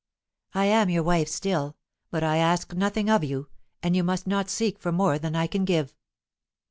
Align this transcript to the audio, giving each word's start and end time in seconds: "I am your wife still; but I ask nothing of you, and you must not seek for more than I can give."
"I 0.55 0.65
am 0.65 0.89
your 0.89 1.03
wife 1.03 1.27
still; 1.27 1.77
but 2.09 2.23
I 2.23 2.37
ask 2.37 2.73
nothing 2.73 3.07
of 3.07 3.23
you, 3.23 3.49
and 3.83 3.95
you 3.95 4.03
must 4.03 4.25
not 4.25 4.49
seek 4.49 4.79
for 4.79 4.91
more 4.91 5.19
than 5.19 5.35
I 5.35 5.45
can 5.45 5.63
give." 5.63 5.95